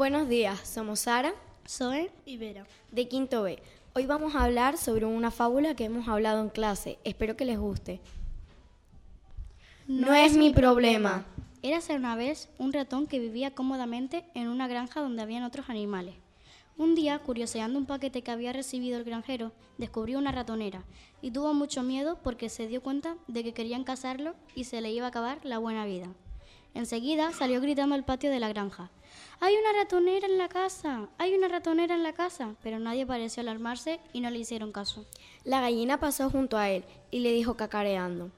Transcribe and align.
Buenos 0.00 0.30
días, 0.30 0.66
somos 0.66 1.00
Sara, 1.00 1.34
Zoe 1.68 2.10
y 2.24 2.38
Vera. 2.38 2.66
de 2.90 3.06
Quinto 3.06 3.42
B. 3.42 3.62
Hoy 3.94 4.06
vamos 4.06 4.34
a 4.34 4.44
hablar 4.44 4.78
sobre 4.78 5.04
una 5.04 5.30
fábula 5.30 5.76
que 5.76 5.84
hemos 5.84 6.08
hablado 6.08 6.40
en 6.40 6.48
clase. 6.48 6.98
Espero 7.04 7.36
que 7.36 7.44
les 7.44 7.58
guste. 7.58 8.00
No, 9.86 10.14
es 10.14 10.38
mi 10.38 10.54
problema. 10.54 11.26
Érase 11.60 11.94
una 11.96 12.16
vez 12.16 12.48
un 12.56 12.72
ratón 12.72 13.08
que 13.08 13.18
vivía 13.18 13.54
cómodamente 13.54 14.24
en 14.32 14.48
una 14.48 14.68
granja 14.68 15.02
donde 15.02 15.20
habían 15.20 15.42
otros 15.42 15.68
animales. 15.68 16.14
Un 16.78 16.94
día, 16.94 17.18
curioseando 17.18 17.78
un 17.78 17.84
paquete 17.84 18.22
que 18.22 18.30
había 18.30 18.54
recibido 18.54 18.96
el 18.96 19.04
granjero, 19.04 19.52
descubrió 19.76 20.18
una 20.18 20.32
ratonera 20.32 20.82
y 21.20 21.30
tuvo 21.30 21.52
mucho 21.52 21.82
miedo 21.82 22.18
porque 22.22 22.48
se 22.48 22.68
dio 22.68 22.82
cuenta 22.82 23.18
de 23.28 23.44
que 23.44 23.52
querían 23.52 23.84
casarlo 23.84 24.34
y 24.54 24.64
se 24.64 24.80
le 24.80 24.92
iba 24.92 25.04
a 25.04 25.10
acabar 25.10 25.40
la 25.44 25.58
buena 25.58 25.84
vida. 25.84 26.08
Enseguida 26.74 27.32
salió 27.32 27.60
gritando 27.60 27.94
al 27.94 28.04
patio 28.04 28.30
de 28.30 28.40
la 28.40 28.48
granja. 28.48 28.90
¡Hay 29.40 29.54
una 29.54 29.72
ratonera 29.72 30.26
en 30.26 30.38
la 30.38 30.48
casa! 30.48 31.08
¡Hay 31.18 31.34
una 31.34 31.48
ratonera 31.48 31.94
en 31.94 32.02
la 32.02 32.12
casa! 32.12 32.54
Pero 32.62 32.78
nadie 32.78 33.06
pareció 33.06 33.40
alarmarse 33.40 34.00
y 34.12 34.20
no 34.20 34.30
le 34.30 34.38
hicieron 34.38 34.70
caso. 34.70 35.06
La 35.44 35.60
gallina 35.60 35.98
pasó 35.98 36.30
junto 36.30 36.56
a 36.58 36.70
él 36.70 36.84
y 37.10 37.20
le 37.20 37.32
dijo 37.32 37.56
cacareando. 37.56 38.30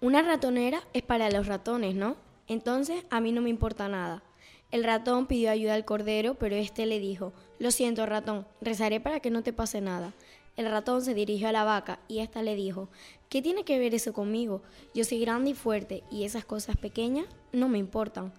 Una 0.00 0.22
ratonera 0.22 0.82
es 0.92 1.02
para 1.02 1.30
los 1.30 1.46
ratones, 1.46 1.94
¿no? 1.94 2.16
Entonces 2.48 3.04
a 3.10 3.20
mí 3.20 3.32
no 3.32 3.40
me 3.40 3.50
importa 3.50 3.88
nada. 3.88 4.22
El 4.70 4.84
ratón 4.84 5.26
pidió 5.26 5.50
ayuda 5.50 5.74
al 5.74 5.84
cordero, 5.84 6.34
pero 6.34 6.56
éste 6.56 6.86
le 6.86 6.98
dijo, 6.98 7.32
Lo 7.58 7.70
siento, 7.70 8.06
ratón, 8.06 8.46
rezaré 8.60 9.00
para 9.00 9.20
que 9.20 9.30
no 9.30 9.42
te 9.42 9.52
pase 9.52 9.80
nada. 9.80 10.12
El 10.56 10.70
ratón 10.70 11.02
se 11.02 11.14
dirigió 11.14 11.48
a 11.48 11.52
la 11.52 11.64
vaca 11.64 11.98
y 12.08 12.18
ésta 12.18 12.42
le 12.42 12.54
dijo, 12.54 12.88
¿qué 13.28 13.40
tiene 13.40 13.64
que 13.64 13.78
ver 13.78 13.94
eso 13.94 14.12
conmigo? 14.12 14.62
Yo 14.94 15.04
soy 15.04 15.20
grande 15.20 15.50
y 15.50 15.54
fuerte 15.54 16.04
y 16.10 16.24
esas 16.24 16.44
cosas 16.44 16.76
pequeñas 16.76 17.26
no 17.52 17.68
me 17.68 17.78
importan. 17.78 18.32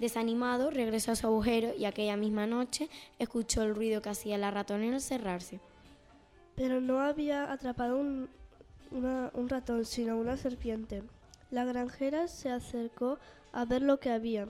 Desanimado, 0.00 0.70
regresó 0.70 1.12
a 1.12 1.16
su 1.16 1.26
agujero 1.26 1.74
y 1.76 1.84
aquella 1.84 2.16
misma 2.16 2.46
noche 2.46 2.88
escuchó 3.18 3.62
el 3.62 3.74
ruido 3.74 4.00
que 4.00 4.08
hacía 4.08 4.38
la 4.38 4.50
ratonera 4.50 4.96
al 4.96 5.02
cerrarse. 5.02 5.60
Pero 6.56 6.80
no 6.80 7.00
había 7.00 7.52
atrapado 7.52 7.98
un, 7.98 8.28
ratón, 9.48 9.84
sino 9.84 10.16
una 10.16 10.36
serpiente. 10.36 11.02
La 11.50 11.64
granjera 11.64 12.28
se 12.28 12.50
acercó 12.50 13.18
a 13.52 13.64
ver 13.64 13.82
lo 13.82 14.00
que 14.00 14.10
había, 14.10 14.48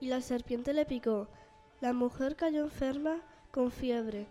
y 0.00 0.08
la 0.08 0.20
serpiente 0.20 0.72
le 0.72 0.86
picó. 0.86 1.28
La 1.80 1.92
mujer 1.92 2.36
cayó 2.36 2.62
enferma 2.62 3.20
con 3.50 3.70
fiebre, 3.70 4.26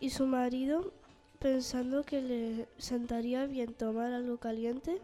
y 0.00 0.10
su 0.10 0.26
marido, 0.26 0.92
pensando 1.38 2.02
que 2.04 2.20
le 2.20 2.68
sentaría 2.78 3.46
bien 3.46 3.74
tomar 3.74 4.12
algo 4.12 4.38
caliente, 4.38 5.00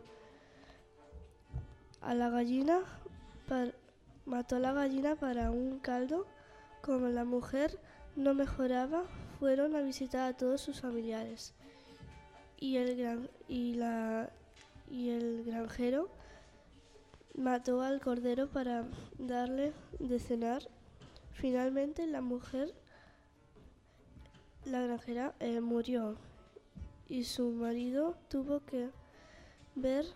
a 2.01 2.15
la 2.15 2.29
gallina 2.29 2.81
mató 4.27 4.57
a 4.57 4.59
la 4.59 4.73
gallina 4.73 5.17
para 5.17 5.51
un 5.51 5.79
caldo. 5.79 6.27
Como 6.83 7.09
la 7.09 7.25
mujer 7.25 7.79
no 8.15 8.35
mejoraba, 8.35 9.05
fueron 9.39 9.75
a 9.75 9.81
visitar 9.81 10.29
a 10.29 10.37
todos 10.37 10.61
sus 10.61 10.81
familiares. 10.83 11.55
Y 12.59 12.77
el, 12.77 12.97
gran- 12.97 13.31
y 13.49 13.75
la, 13.75 14.31
y 14.91 15.11
el 15.11 15.45
granjero 15.45 16.11
mató 17.35 17.81
al 17.81 18.01
cordero 18.01 18.49
para 18.49 18.85
darle 19.19 19.73
de 19.99 20.19
cenar. 20.19 20.69
Finalmente 21.33 22.07
la 22.07 22.21
mujer, 22.21 22.75
la 24.67 24.81
granjera, 24.83 25.35
eh, 25.41 25.61
murió 25.61 26.17
y 27.09 27.25
su 27.25 27.51
marido 27.51 28.17
tuvo 28.29 28.65
que 28.65 28.89
ver 29.75 30.07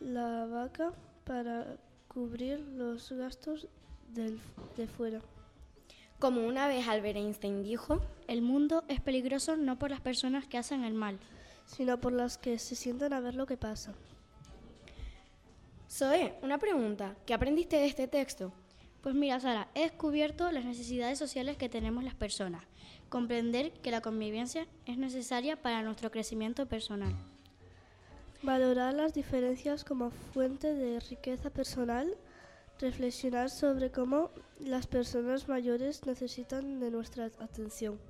la 0.00 0.46
vaca 0.46 0.92
para 1.24 1.76
cubrir 2.08 2.60
los 2.60 3.10
gastos 3.12 3.68
del- 4.12 4.40
de 4.76 4.86
fuera. 4.86 5.20
Como 6.18 6.46
una 6.46 6.66
vez 6.68 6.86
Albert 6.88 7.16
Einstein 7.16 7.62
dijo, 7.62 8.00
El 8.26 8.42
mundo 8.42 8.84
es 8.88 9.00
peligroso 9.00 9.56
no 9.56 9.78
por 9.78 9.90
las 9.90 10.00
personas 10.00 10.46
que 10.46 10.58
hacen 10.58 10.82
el 10.84 10.94
mal, 10.94 11.18
sino 11.66 12.00
por 12.00 12.12
las 12.12 12.38
que 12.38 12.58
se 12.58 12.74
sientan 12.74 13.12
a 13.12 13.20
ver 13.20 13.34
lo 13.34 13.46
que 13.46 13.56
pasa. 13.56 13.92
Zoe, 15.88 16.34
una 16.42 16.58
pregunta, 16.58 17.14
¿qué 17.26 17.34
aprendiste 17.34 17.76
de 17.76 17.86
este 17.86 18.08
texto? 18.08 18.52
Pues 19.06 19.14
mira, 19.14 19.38
Sara, 19.38 19.68
he 19.76 19.82
descubierto 19.82 20.50
las 20.50 20.64
necesidades 20.64 21.16
sociales 21.16 21.56
que 21.56 21.68
tenemos 21.68 22.02
las 22.02 22.16
personas. 22.16 22.64
Comprender 23.08 23.70
que 23.70 23.92
la 23.92 24.00
convivencia 24.00 24.66
es 24.84 24.98
necesaria 24.98 25.54
para 25.62 25.82
nuestro 25.82 26.10
crecimiento 26.10 26.66
personal. 26.66 27.14
Valorar 28.42 28.94
las 28.94 29.14
diferencias 29.14 29.84
como 29.84 30.10
fuente 30.10 30.74
de 30.74 30.98
riqueza 30.98 31.50
personal, 31.50 32.16
reflexionar 32.80 33.48
sobre 33.48 33.92
cómo 33.92 34.30
las 34.58 34.88
personas 34.88 35.46
mayores 35.46 36.04
necesitan 36.04 36.80
de 36.80 36.90
nuestra 36.90 37.26
atención. 37.26 38.00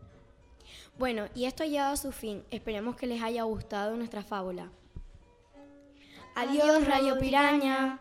Bueno, 0.99 1.27
y 1.35 1.45
esto 1.45 1.63
ha 1.63 1.67
llegado 1.67 1.93
a 1.93 1.99
su 1.99 2.11
fin. 2.11 2.43
Esperemos 2.51 2.97
que 2.97 3.07
les 3.07 3.23
haya 3.23 3.43
gustado 3.43 3.99
nuestra 3.99 4.23
fábula. 4.23 4.73
Adiós, 6.35 6.87
Rayo 6.87 7.19
Piraña. 7.19 8.01